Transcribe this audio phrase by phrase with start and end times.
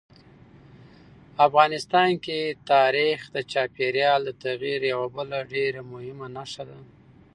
[1.47, 2.39] افغانستان کې
[2.71, 6.79] تاریخ د چاپېریال د تغیر یوه بله ډېره مهمه نښه ده.